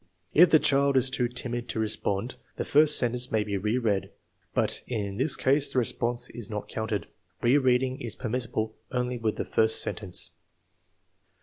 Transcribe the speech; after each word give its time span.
If 0.33 0.49
the 0.49 0.57
child 0.57 0.97
is 0.97 1.11
too 1.11 1.27
timid 1.27 1.69
to 1.69 1.79
respond, 1.79 2.33
the 2.55 2.65
first 2.65 2.97
sentence 2.97 3.31
may 3.31 3.43
be 3.43 3.55
re 3.55 3.77
read, 3.77 4.11
but 4.51 4.81
in 4.87 5.17
this 5.17 5.35
case 5.35 5.71
the 5.71 5.77
response 5.77 6.27
is 6.31 6.49
not 6.49 6.67
counted. 6.67 7.05
Re 7.43 7.59
reading 7.59 7.99
is 8.01 8.15
permissible 8.15 8.73
only 8.91 9.19
with 9.19 9.35
the 9.35 9.45
first 9.45 9.79
sentence. 9.79 10.31